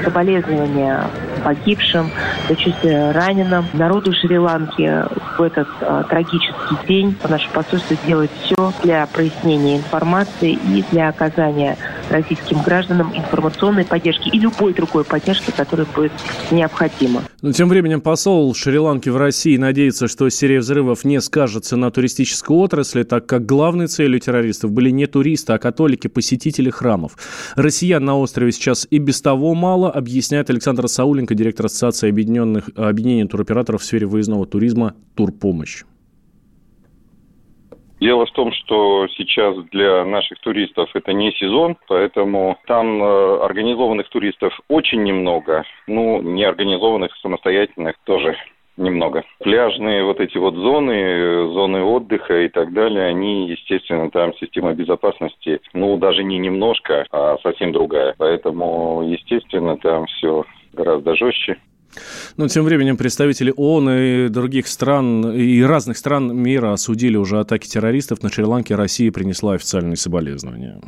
соболезнования 0.03 1.03
погибшим, 1.43 2.11
сочувствие 2.47 3.11
раненым. 3.11 3.65
Народу 3.73 4.13
Шри-Ланки 4.13 5.05
в 5.37 5.41
этот 5.41 5.67
а, 5.81 6.03
трагический 6.03 6.77
день 6.87 7.15
наше 7.27 7.49
посольство 7.49 7.95
делает 8.05 8.31
все 8.43 8.55
для 8.83 9.05
прояснения 9.07 9.77
информации 9.77 10.53
и 10.53 10.83
для 10.91 11.09
оказания 11.09 11.77
российским 12.09 12.61
гражданам 12.61 13.11
информационной 13.15 13.85
поддержки 13.85 14.29
и 14.29 14.39
любой 14.39 14.73
другой 14.73 15.03
поддержки, 15.03 15.51
которая 15.51 15.87
будет 15.95 16.11
необходима. 16.51 17.23
Но 17.41 17.51
тем 17.51 17.69
временем 17.69 18.01
посол 18.01 18.53
Шри-Ланки 18.53 19.09
в 19.09 19.17
России 19.17 19.57
надеется, 19.57 20.07
что 20.07 20.29
серия 20.29 20.59
взрывов 20.59 21.03
не 21.03 21.21
скажется 21.21 21.75
на 21.77 21.91
туристической 21.91 22.55
отрасли, 22.55 23.03
так 23.03 23.25
как 23.25 23.45
главной 23.45 23.87
целью 23.87 24.19
террористов 24.19 24.71
были 24.71 24.89
не 24.89 25.05
туристы, 25.05 25.53
а 25.53 25.57
католики, 25.57 26.07
посетители 26.07 26.69
храмов. 26.69 27.17
Россиян 27.55 28.03
на 28.03 28.17
острове 28.17 28.51
сейчас 28.51 28.87
и 28.89 28.97
без 28.97 29.21
того 29.21 29.53
мало, 29.53 29.91
объясняет 29.91 30.49
Александр 30.49 30.87
Сауленко, 30.87 31.35
директор 31.35 31.67
Ассоциации 31.67 32.09
объединенных, 32.09 32.69
объединения 32.75 33.25
туроператоров 33.25 33.81
в 33.81 33.85
сфере 33.85 34.07
выездного 34.07 34.45
туризма 34.45 34.95
«Турпомощь». 35.15 35.83
Дело 37.99 38.25
в 38.25 38.31
том, 38.31 38.51
что 38.51 39.07
сейчас 39.17 39.57
для 39.71 40.05
наших 40.05 40.39
туристов 40.39 40.89
это 40.93 41.13
не 41.13 41.31
сезон, 41.31 41.77
поэтому 41.87 42.57
там 42.67 43.01
э, 43.01 43.39
организованных 43.43 44.07
туристов 44.09 44.59
очень 44.67 45.03
немного, 45.03 45.63
ну, 45.87 46.21
неорганизованных 46.21 47.15
самостоятельных 47.17 47.95
тоже 48.03 48.37
немного. 48.77 49.23
Пляжные 49.39 50.03
вот 50.03 50.19
эти 50.19 50.37
вот 50.37 50.53
зоны, 50.55 50.91
э, 50.91 51.47
зоны 51.47 51.81
отдыха 51.81 52.41
и 52.41 52.49
так 52.49 52.71
далее, 52.71 53.07
они, 53.07 53.49
естественно, 53.49 54.11
там 54.11 54.33
система 54.35 54.73
безопасности, 54.73 55.59
ну, 55.73 55.97
даже 55.97 56.23
не 56.23 56.37
немножко, 56.37 57.05
а 57.11 57.37
совсем 57.41 57.71
другая. 57.71 58.13
Поэтому, 58.17 59.03
естественно, 59.07 59.77
там 59.77 60.05
все 60.05 60.45
гораздо 60.73 61.15
жестче. 61.15 61.57
Но 62.37 62.47
тем 62.47 62.63
временем 62.63 62.97
представители 62.97 63.53
ООН 63.55 63.89
и 63.89 64.29
других 64.29 64.67
стран, 64.67 65.33
и 65.33 65.61
разных 65.61 65.97
стран 65.97 66.35
мира 66.35 66.73
осудили 66.73 67.17
уже 67.17 67.39
атаки 67.39 67.67
террористов 67.67 68.21
на 68.21 68.29
Шри-Ланке. 68.29 68.75
Россия 68.75 69.11
принесла 69.11 69.53
официальные 69.53 69.97
соболезнования. 69.97 70.79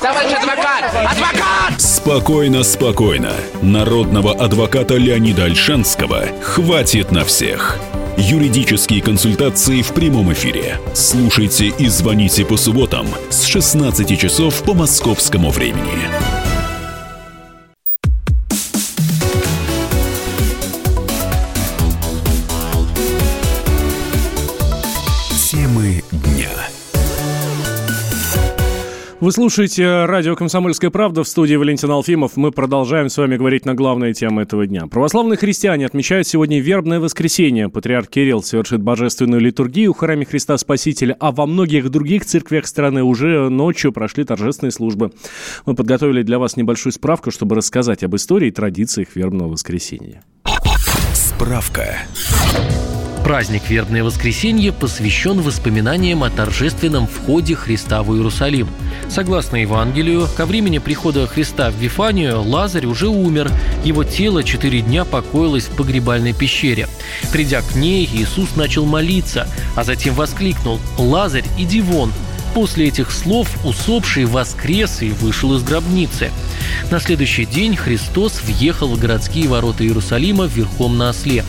Товарищ 0.00 0.32
адвокат! 0.32 0.84
Адвокат! 0.94 1.80
Спокойно, 1.80 2.64
спокойно. 2.64 3.32
Народного 3.62 4.32
адвоката 4.34 4.96
Леонида 4.96 5.44
Альшанского 5.44 6.24
хватит 6.42 7.12
на 7.12 7.24
всех. 7.24 7.78
Юридические 8.18 9.00
консультации 9.00 9.80
в 9.82 9.92
прямом 9.94 10.32
эфире. 10.32 10.78
Слушайте 10.92 11.68
и 11.78 11.86
звоните 11.86 12.44
по 12.44 12.56
субботам 12.56 13.06
с 13.30 13.44
16 13.44 14.18
часов 14.18 14.62
по 14.64 14.74
московскому 14.74 15.50
времени. 15.50 16.41
Вы 29.22 29.30
слушаете 29.30 30.06
радио 30.06 30.34
«Комсомольская 30.34 30.90
правда» 30.90 31.22
в 31.22 31.28
студии 31.28 31.54
Валентин 31.54 31.88
Алфимов. 31.92 32.32
Мы 32.36 32.50
продолжаем 32.50 33.08
с 33.08 33.16
вами 33.16 33.36
говорить 33.36 33.64
на 33.64 33.72
главные 33.72 34.14
темы 34.14 34.42
этого 34.42 34.66
дня. 34.66 34.88
Православные 34.88 35.36
христиане 35.36 35.86
отмечают 35.86 36.26
сегодня 36.26 36.58
вербное 36.58 36.98
воскресенье. 36.98 37.68
Патриарх 37.68 38.08
Кирилл 38.08 38.42
совершит 38.42 38.82
божественную 38.82 39.40
литургию 39.40 39.92
в 39.92 39.98
храме 39.98 40.26
Христа 40.26 40.58
Спасителя, 40.58 41.16
а 41.20 41.30
во 41.30 41.46
многих 41.46 41.88
других 41.88 42.24
церквях 42.24 42.66
страны 42.66 43.04
уже 43.04 43.48
ночью 43.48 43.92
прошли 43.92 44.24
торжественные 44.24 44.72
службы. 44.72 45.12
Мы 45.66 45.76
подготовили 45.76 46.24
для 46.24 46.40
вас 46.40 46.56
небольшую 46.56 46.92
справку, 46.92 47.30
чтобы 47.30 47.54
рассказать 47.54 48.02
об 48.02 48.16
истории 48.16 48.48
и 48.48 48.50
традициях 48.50 49.14
вербного 49.14 49.50
воскресенья. 49.50 50.24
Справка. 51.14 51.96
Праздник 53.24 53.70
Вербное 53.70 54.02
воскресенье 54.02 54.72
посвящен 54.72 55.40
воспоминаниям 55.40 56.24
о 56.24 56.30
торжественном 56.30 57.06
входе 57.06 57.54
Христа 57.54 58.02
в 58.02 58.14
Иерусалим. 58.14 58.68
Согласно 59.08 59.56
Евангелию, 59.56 60.26
ко 60.36 60.44
времени 60.44 60.78
прихода 60.78 61.28
Христа 61.28 61.70
в 61.70 61.76
Вифанию 61.76 62.42
Лазарь 62.42 62.86
уже 62.86 63.06
умер. 63.08 63.50
Его 63.84 64.02
тело 64.02 64.42
четыре 64.42 64.80
дня 64.80 65.04
покоилось 65.04 65.66
в 65.66 65.76
погребальной 65.76 66.32
пещере. 66.32 66.88
Придя 67.30 67.62
к 67.62 67.76
ней, 67.76 68.08
Иисус 68.12 68.56
начал 68.56 68.86
молиться, 68.86 69.46
а 69.76 69.84
затем 69.84 70.14
воскликнул 70.14 70.80
«Лазарь, 70.98 71.46
иди 71.58 71.80
вон!» 71.80 72.12
После 72.54 72.88
этих 72.88 73.10
слов 73.10 73.48
усопший 73.64 74.26
воскрес 74.26 75.02
и 75.02 75.10
вышел 75.10 75.54
из 75.56 75.62
гробницы. 75.62 76.30
На 76.90 77.00
следующий 77.00 77.46
день 77.46 77.76
Христос 77.76 78.42
въехал 78.42 78.88
в 78.88 78.98
городские 78.98 79.48
ворота 79.48 79.84
Иерусалима 79.84 80.44
верхом 80.44 80.98
на 80.98 81.10
осле. 81.10 81.44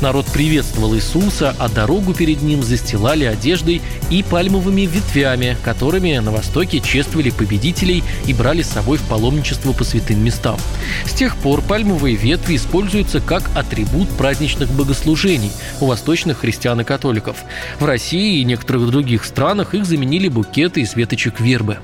Народ 0.00 0.26
приветствовал 0.26 0.94
Иисуса, 0.96 1.54
а 1.58 1.68
дорогу 1.68 2.14
перед 2.14 2.40
ним 2.40 2.62
застилали 2.62 3.24
одеждой 3.24 3.82
и 4.10 4.22
пальмовыми 4.22 4.82
ветвями, 4.82 5.56
которыми 5.62 6.16
на 6.18 6.30
Востоке 6.30 6.80
чествовали 6.80 7.30
победителей 7.30 8.02
и 8.26 8.32
брали 8.32 8.62
с 8.62 8.70
собой 8.70 8.96
в 8.96 9.02
паломничество 9.02 9.72
по 9.72 9.84
святым 9.84 10.24
местам. 10.24 10.58
С 11.04 11.12
тех 11.12 11.36
пор 11.36 11.60
пальмовые 11.60 12.16
ветви 12.16 12.56
используются 12.56 13.20
как 13.20 13.50
атрибут 13.54 14.08
праздничных 14.16 14.70
богослужений 14.70 15.52
у 15.80 15.86
восточных 15.86 16.38
христиан 16.38 16.80
и 16.80 16.84
католиков. 16.84 17.36
В 17.78 17.84
России 17.84 18.40
и 18.40 18.44
некоторых 18.44 18.90
других 18.90 19.24
странах 19.24 19.74
их 19.74 19.84
заменили 19.84 20.28
букеты 20.46 20.80
из 20.80 20.94
веточек 20.94 21.40
вербы. 21.40 21.78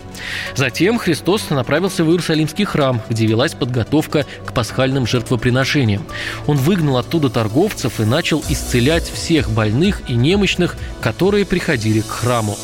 Затем 0.54 0.98
Христос 0.98 1.50
направился 1.50 2.04
в 2.04 2.10
Иерусалимский 2.10 2.64
храм, 2.64 3.00
где 3.10 3.26
велась 3.26 3.54
подготовка 3.54 4.24
к 4.46 4.52
пасхальным 4.54 5.06
жертвоприношениям. 5.06 6.02
Он 6.46 6.56
выгнал 6.56 6.96
оттуда 6.96 7.28
торговцев 7.28 8.00
и 8.00 8.04
начал 8.04 8.42
исцелять 8.48 9.04
всех 9.04 9.50
больных 9.50 10.02
и 10.08 10.14
немощных, 10.14 10.76
которые 11.00 11.44
приходили 11.44 12.00
к 12.00 12.08
храму. 12.08 12.56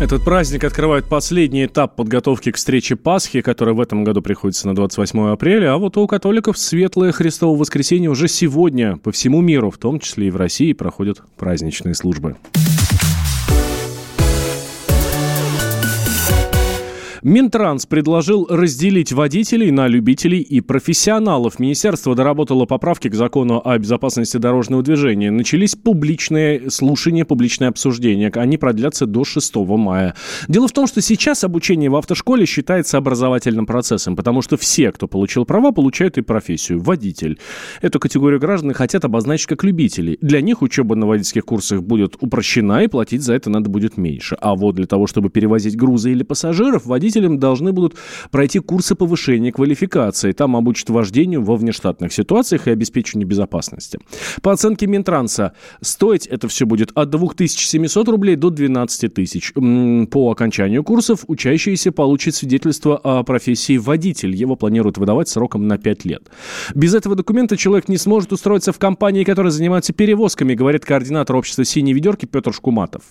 Этот 0.00 0.24
праздник 0.24 0.64
открывает 0.64 1.04
последний 1.04 1.66
этап 1.66 1.94
подготовки 1.94 2.50
к 2.50 2.56
встрече 2.56 2.96
Пасхи, 2.96 3.40
которая 3.40 3.74
в 3.74 3.80
этом 3.80 4.02
году 4.02 4.20
приходится 4.20 4.66
на 4.66 4.74
28 4.74 5.28
апреля, 5.28 5.74
а 5.74 5.76
вот 5.76 5.96
у 5.96 6.08
католиков 6.08 6.58
Светлое 6.58 7.12
Христово 7.12 7.56
воскресенье 7.56 8.10
уже 8.10 8.26
сегодня 8.26 8.96
по 8.96 9.12
всему 9.12 9.40
миру, 9.40 9.70
в 9.70 9.78
том 9.78 10.00
числе 10.00 10.26
и 10.28 10.30
в 10.30 10.36
России, 10.36 10.72
проходят 10.72 11.22
праздничные 11.36 11.94
службы. 11.94 12.36
Минтранс 17.24 17.86
предложил 17.86 18.48
разделить 18.50 19.12
водителей 19.12 19.70
на 19.70 19.86
любителей 19.86 20.40
и 20.40 20.60
профессионалов. 20.60 21.60
Министерство 21.60 22.16
доработало 22.16 22.66
поправки 22.66 23.06
к 23.06 23.14
закону 23.14 23.62
о 23.64 23.78
безопасности 23.78 24.38
дорожного 24.38 24.82
движения. 24.82 25.30
Начались 25.30 25.76
публичные 25.76 26.68
слушания, 26.68 27.24
публичные 27.24 27.68
обсуждения. 27.68 28.32
Они 28.34 28.58
продлятся 28.58 29.06
до 29.06 29.22
6 29.22 29.54
мая. 29.54 30.16
Дело 30.48 30.66
в 30.66 30.72
том, 30.72 30.88
что 30.88 31.00
сейчас 31.00 31.44
обучение 31.44 31.90
в 31.90 31.94
автошколе 31.94 32.44
считается 32.44 32.98
образовательным 32.98 33.66
процессом, 33.66 34.16
потому 34.16 34.42
что 34.42 34.56
все, 34.56 34.90
кто 34.90 35.06
получил 35.06 35.44
права, 35.44 35.70
получают 35.70 36.18
и 36.18 36.22
профессию– 36.22 36.80
водитель. 36.82 37.38
Эту 37.82 38.00
категорию 38.00 38.40
граждан 38.40 38.72
хотят 38.72 39.04
обозначить 39.04 39.46
как 39.46 39.62
любителей. 39.62 40.18
Для 40.20 40.40
них 40.40 40.60
учеба 40.60 40.96
на 40.96 41.06
водительских 41.06 41.44
курсах 41.44 41.84
будет 41.84 42.16
упрощена, 42.18 42.82
и 42.82 42.88
платить 42.88 43.22
за 43.22 43.34
это 43.34 43.48
надо 43.48 43.70
будет 43.70 43.96
меньше. 43.96 44.36
А 44.40 44.56
вот 44.56 44.74
для 44.74 44.86
того, 44.86 45.06
чтобы 45.06 45.30
перевозить 45.30 45.76
грузы 45.76 46.10
или 46.10 46.24
пассажиров, 46.24 46.84
водитель 46.84 47.11
водителям 47.12 47.38
должны 47.38 47.72
будут 47.72 47.94
пройти 48.30 48.58
курсы 48.58 48.94
повышения 48.94 49.52
квалификации. 49.52 50.32
Там 50.32 50.56
обучат 50.56 50.90
вождению 50.90 51.42
во 51.42 51.56
внештатных 51.56 52.12
ситуациях 52.12 52.68
и 52.68 52.70
обеспечению 52.70 53.28
безопасности. 53.28 53.98
По 54.42 54.52
оценке 54.52 54.86
Минтранса, 54.86 55.52
стоить 55.80 56.26
это 56.26 56.48
все 56.48 56.64
будет 56.64 56.90
от 56.94 57.10
2700 57.10 58.08
рублей 58.08 58.36
до 58.36 58.50
12 58.50 59.14
тысяч. 59.14 59.52
По 60.10 60.30
окончанию 60.30 60.84
курсов 60.84 61.24
учащиеся 61.26 61.92
получат 61.92 62.34
свидетельство 62.34 62.96
о 62.96 63.22
профессии 63.22 63.78
водитель. 63.78 64.34
Его 64.34 64.56
планируют 64.56 64.98
выдавать 64.98 65.28
сроком 65.28 65.68
на 65.68 65.78
5 65.78 66.04
лет. 66.04 66.30
Без 66.74 66.94
этого 66.94 67.14
документа 67.14 67.56
человек 67.56 67.88
не 67.88 67.98
сможет 67.98 68.32
устроиться 68.32 68.72
в 68.72 68.78
компании, 68.78 69.24
которая 69.24 69.50
занимается 69.50 69.92
перевозками, 69.92 70.54
говорит 70.54 70.84
координатор 70.84 71.36
общества 71.36 71.64
«Синие 71.64 71.94
ведерки» 71.94 72.26
Петр 72.26 72.52
Шкуматов. 72.52 73.02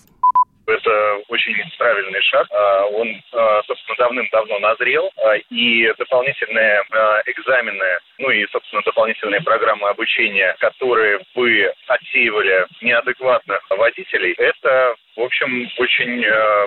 Это 0.66 1.16
очень 1.28 1.56
правильный 1.76 2.22
шаг. 2.22 2.46
А, 2.50 2.84
он, 2.86 3.20
а, 3.32 3.62
собственно, 3.66 3.96
давным-давно 3.98 4.58
назрел. 4.60 5.10
А, 5.16 5.36
и 5.50 5.92
дополнительные 5.98 6.82
экзамены, 7.26 7.98
ну 8.18 8.30
и, 8.30 8.46
собственно, 8.48 8.82
дополнительные 8.82 9.40
программы 9.40 9.88
обучения, 9.88 10.54
которые 10.60 11.20
бы 11.34 11.72
отсеивали 11.88 12.66
неадекватных 12.80 13.60
водителей, 13.70 14.34
это 14.38 14.94
в 15.14 15.20
общем, 15.20 15.68
очень 15.76 16.24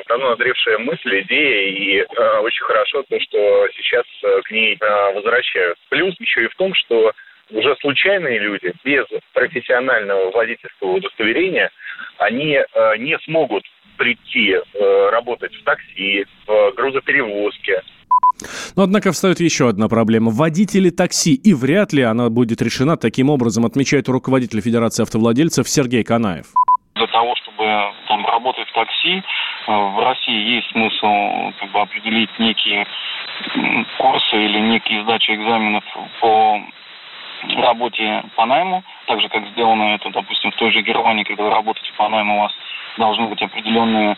давно 0.08 0.30
назревшая 0.32 0.78
мысль, 0.78 1.22
идея, 1.22 1.72
и 1.72 2.02
очень 2.42 2.64
хорошо 2.64 3.04
то, 3.10 3.20
что 3.20 3.68
сейчас 3.76 4.06
к 4.44 4.52
ней 4.52 4.78
э, 4.80 5.14
возвращают. 5.14 5.80
Плюс 5.90 6.14
еще 6.20 6.44
и 6.44 6.48
в 6.50 6.56
том, 6.56 6.76
что 6.76 7.12
уже 7.52 7.76
случайные 7.82 8.40
люди 8.40 8.74
без 8.84 9.06
профессионального 9.34 10.32
водительского 10.32 10.94
удостоверения, 10.94 11.72
они 12.18 12.56
э, 12.56 12.98
не 12.98 13.18
смогут 13.20 13.64
прийти 13.98 14.54
э, 14.54 15.10
работать 15.12 15.54
в 15.56 15.64
такси, 15.64 16.26
в 16.48 16.74
грузоперевозке. 16.76 17.82
Но, 18.76 18.84
однако, 18.84 19.12
встает 19.12 19.40
еще 19.40 19.70
одна 19.70 19.88
проблема. 19.88 20.32
Водители 20.32 20.90
такси, 20.90 21.34
и 21.34 21.54
вряд 21.54 21.94
ли 21.94 22.04
она 22.04 22.30
будет 22.30 22.62
решена 22.62 22.98
таким 22.98 23.30
образом, 23.30 23.66
отмечает 23.66 24.10
руководитель 24.10 24.62
Федерации 24.62 25.04
автовладельцев 25.04 25.70
Сергей 25.70 26.04
Канаев. 26.04 26.48
Для 26.96 27.08
того, 27.08 27.36
чтобы 27.36 27.66
там, 28.08 28.26
работать 28.26 28.68
в 28.68 28.74
такси, 28.74 29.18
э, 29.18 29.72
в 29.72 30.00
России 30.04 30.56
есть 30.56 30.70
смысл 30.72 31.52
как 31.60 31.72
бы, 31.72 31.80
определить 31.80 32.30
некие 32.40 32.86
курсы 33.98 34.36
или 34.36 34.60
некие 34.60 35.04
сдачи 35.04 35.32
экзаменов 35.32 35.84
по 36.22 36.62
работе 37.58 38.24
по 38.36 38.46
найму, 38.46 38.84
так 39.08 39.22
же, 39.22 39.30
как 39.30 39.46
сделано 39.48 39.96
это, 39.96 40.10
допустим, 40.10 40.52
в 40.52 40.56
той 40.56 40.72
же 40.72 40.82
Германии, 40.82 41.24
когда 41.24 41.44
вы 41.44 41.50
работаете 41.50 41.92
по 41.98 42.08
найму, 42.10 42.38
у 42.38 42.42
вас 42.42 42.52
должны 42.98 43.28
быть 43.28 43.42
определенные 43.42 44.18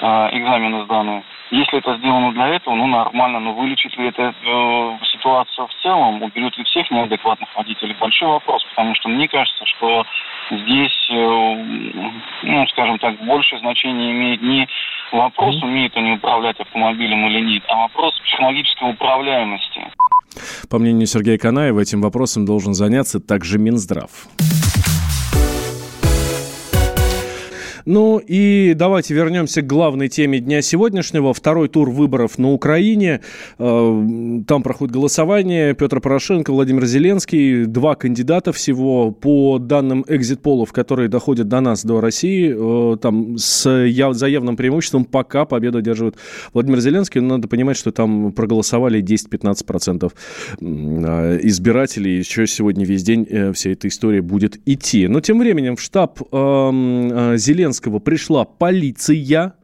э, 0.00 0.28
экзамены 0.32 0.84
сданы. 0.84 1.22
Если 1.50 1.78
это 1.78 1.96
сделано 1.98 2.32
для 2.32 2.48
этого, 2.48 2.74
ну 2.74 2.86
нормально, 2.88 3.38
но 3.38 3.52
вылечит 3.52 3.96
ли 3.96 4.08
это 4.08 4.34
э, 4.44 4.98
ситуацию 5.12 5.68
в 5.68 5.82
целом, 5.82 6.22
уберет 6.22 6.58
ли 6.58 6.64
всех 6.64 6.90
неадекватных 6.90 7.48
водителей, 7.54 7.94
большой 8.00 8.28
вопрос, 8.28 8.64
потому 8.64 8.94
что 8.96 9.08
мне 9.08 9.28
кажется, 9.28 9.64
что 9.66 10.04
здесь, 10.50 11.08
э, 11.10 11.64
ну, 12.42 12.66
скажем 12.68 12.98
так, 12.98 13.16
большее 13.24 13.60
значение 13.60 14.10
имеет 14.10 14.42
не 14.42 14.68
вопрос, 15.12 15.62
умеют 15.62 15.96
они 15.96 16.12
управлять 16.12 16.58
автомобилем 16.58 17.26
или 17.28 17.40
нет, 17.40 17.62
а 17.68 17.76
вопрос 17.82 18.18
психологической 18.20 18.90
управляемости. 18.90 19.86
По 20.68 20.78
мнению 20.78 21.06
Сергея 21.06 21.38
Канаева, 21.38 21.80
этим 21.80 22.00
вопросом 22.00 22.44
должен 22.44 22.74
заняться 22.74 23.20
также 23.20 23.58
Минздрав. 23.58 24.10
Ну 27.86 28.18
и 28.18 28.74
давайте 28.74 29.14
вернемся 29.14 29.62
к 29.62 29.66
главной 29.68 30.08
теме 30.08 30.40
дня 30.40 30.60
сегодняшнего. 30.60 31.32
Второй 31.32 31.68
тур 31.68 31.88
выборов 31.88 32.36
на 32.36 32.50
Украине. 32.50 33.20
Э, 33.60 34.40
там 34.44 34.64
проходит 34.64 34.92
голосование. 34.92 35.72
Петр 35.72 36.00
Порошенко, 36.00 36.52
Владимир 36.52 36.84
Зеленский. 36.84 37.64
Два 37.66 37.94
кандидата 37.94 38.52
всего. 38.52 39.12
По 39.12 39.60
данным 39.60 40.04
экзит-полов, 40.08 40.72
которые 40.72 41.08
доходят 41.08 41.46
до 41.46 41.60
нас, 41.60 41.84
до 41.84 42.00
России, 42.00 42.52
э, 42.92 42.96
там 42.96 43.38
с 43.38 43.62
заявным 44.14 44.56
преимуществом 44.56 45.04
пока 45.04 45.44
победу 45.44 45.80
держит 45.80 46.16
Владимир 46.54 46.80
Зеленский. 46.80 47.20
Но 47.20 47.36
надо 47.36 47.46
понимать, 47.46 47.76
что 47.76 47.92
там 47.92 48.32
проголосовали 48.32 49.00
10-15% 49.00 50.12
э, 50.60 51.38
избирателей. 51.44 52.18
Еще 52.18 52.48
сегодня 52.48 52.84
весь 52.84 53.04
день 53.04 53.52
вся 53.52 53.70
эта 53.70 53.86
история 53.86 54.22
будет 54.22 54.58
идти. 54.66 55.06
Но 55.06 55.20
тем 55.20 55.38
временем 55.38 55.76
в 55.76 55.80
штаб 55.80 56.20
эм, 56.32 57.36
Зеленского 57.36 57.75
Зеленского 57.76 57.98
пришла 57.98 58.44
полиция. 58.44 59.54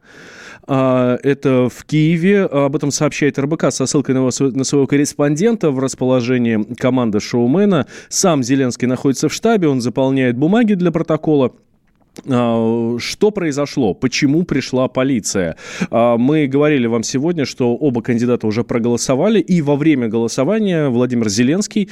А, 0.65 1.17
это 1.23 1.67
в 1.69 1.83
Киеве. 1.85 2.43
Об 2.43 2.75
этом 2.75 2.91
сообщает 2.91 3.39
РБК 3.39 3.71
со 3.71 3.85
ссылкой 3.85 4.15
на, 4.15 4.23
на 4.23 4.63
своего 4.63 4.87
корреспондента 4.87 5.71
в 5.71 5.79
расположении 5.79 6.63
команды 6.75 7.19
шоумена. 7.19 7.87
Сам 8.09 8.43
Зеленский 8.43 8.87
находится 8.87 9.29
в 9.29 9.33
штабе, 9.33 9.67
он 9.67 9.81
заполняет 9.81 10.37
бумаги 10.37 10.75
для 10.75 10.91
протокола. 10.91 11.53
А, 12.27 12.97
что 12.99 13.31
произошло? 13.31 13.93
Почему 13.93 14.43
пришла 14.43 14.87
полиция? 14.87 15.57
А, 15.89 16.17
мы 16.17 16.47
говорили 16.47 16.87
вам 16.87 17.03
сегодня, 17.03 17.45
что 17.45 17.75
оба 17.75 18.01
кандидата 18.01 18.45
уже 18.47 18.63
проголосовали, 18.63 19.39
и 19.39 19.61
во 19.61 19.75
время 19.75 20.07
голосования 20.07 20.89
Владимир 20.89 21.29
Зеленский 21.29 21.89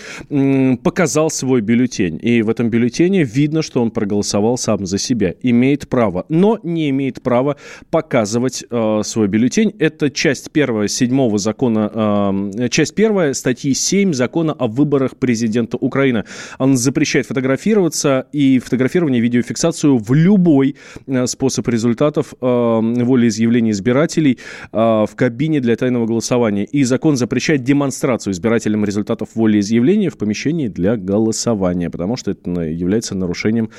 показал 0.84 1.30
свой 1.32 1.62
бюллетень. 1.62 2.20
И 2.22 2.42
в 2.42 2.50
этом 2.50 2.70
бюллетене 2.70 3.24
видно, 3.24 3.62
что 3.62 3.82
он 3.82 3.92
проголосовал 3.92 4.58
сам 4.58 4.86
за 4.86 4.98
себя. 4.98 5.34
Имеет 5.42 5.88
право, 5.90 6.26
но 6.30 6.60
не 6.64 6.90
имеет 6.90 7.22
права 7.22 7.58
показывать 7.90 8.64
а, 8.70 9.02
свой 9.04 9.28
бюллетень. 9.28 9.74
Это 9.80 10.10
часть 10.10 10.52
первая 10.52 10.88
седьмого 10.88 11.38
закона, 11.38 12.52
часть 12.70 12.96
первая 12.96 13.34
статьи 13.34 13.74
7 13.74 14.14
закона 14.14 14.54
о 14.54 14.68
выборах 14.68 15.18
президента 15.18 15.78
Украины. 15.78 16.26
Он 16.60 16.78
запрещает 16.78 17.26
фотографироваться 17.26 18.28
и 18.32 18.60
фотографирование, 18.60 19.22
видеофиксацию 19.22 19.98
в 19.98 20.11
любой 20.14 20.76
э, 21.08 21.28
способ 21.28 21.68
результатов 21.68 22.34
э, 22.34 22.46
волеизъявления 22.46 23.72
избирателей 23.72 24.38
э, 24.72 24.78
в 24.78 25.10
кабине 25.16 25.60
для 25.60 25.76
тайного 25.76 26.06
голосования. 26.06 26.66
И 26.66 26.84
закон 26.84 27.18
запрещает 27.18 27.64
демонстрацию 27.64 28.34
избирателям 28.34 28.86
результатов 28.86 29.30
волеизъявления 29.36 30.10
в 30.10 30.18
помещении 30.18 30.68
для 30.68 30.98
голосования, 30.98 31.90
потому 31.90 32.18
что 32.18 32.32
это 32.32 32.62
является 32.62 33.16
нарушением 33.16 33.70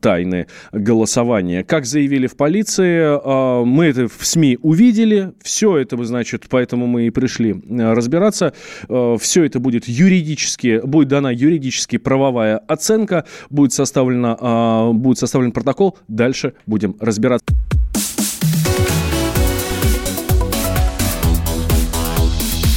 тайны 0.00 0.46
голосования. 0.72 1.64
Как 1.64 1.86
заявили 1.86 2.26
в 2.26 2.36
полиции, 2.36 3.64
мы 3.64 3.86
это 3.86 4.08
в 4.08 4.26
СМИ 4.26 4.58
увидели, 4.62 5.32
все 5.42 5.76
это, 5.78 6.02
значит, 6.04 6.44
поэтому 6.48 6.86
мы 6.86 7.06
и 7.06 7.10
пришли 7.10 7.54
разбираться. 7.70 8.52
Все 8.88 9.44
это 9.44 9.60
будет 9.60 9.88
юридически, 9.88 10.80
будет 10.84 11.08
дана 11.08 11.30
юридически 11.30 11.98
правовая 11.98 12.58
оценка, 12.58 13.24
будет 13.50 13.72
составлена, 13.72 14.92
будет 14.92 15.18
составлена 15.18 15.33
составлен 15.34 15.50
протокол. 15.50 15.98
Дальше 16.06 16.54
будем 16.64 16.94
разбираться. 17.00 17.44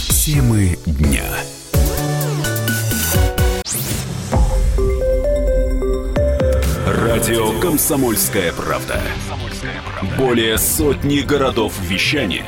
Темы 0.10 0.76
дня. 0.88 1.24
Радио 6.88 7.60
«Комсомольская 7.60 8.52
правда». 8.54 9.00
Более 10.17 10.58
сотни 10.58 11.20
городов 11.20 11.80
вещания 11.82 12.46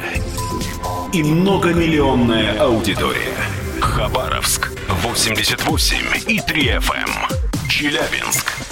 и 1.13 1.22
многомиллионная 1.22 2.60
аудитория. 2.60 3.38
Хабаровск 3.80 4.72
88 5.04 5.98
и 6.28 6.39
3 6.39 6.63
FM. 6.78 7.10
Челябинск 7.69 8.49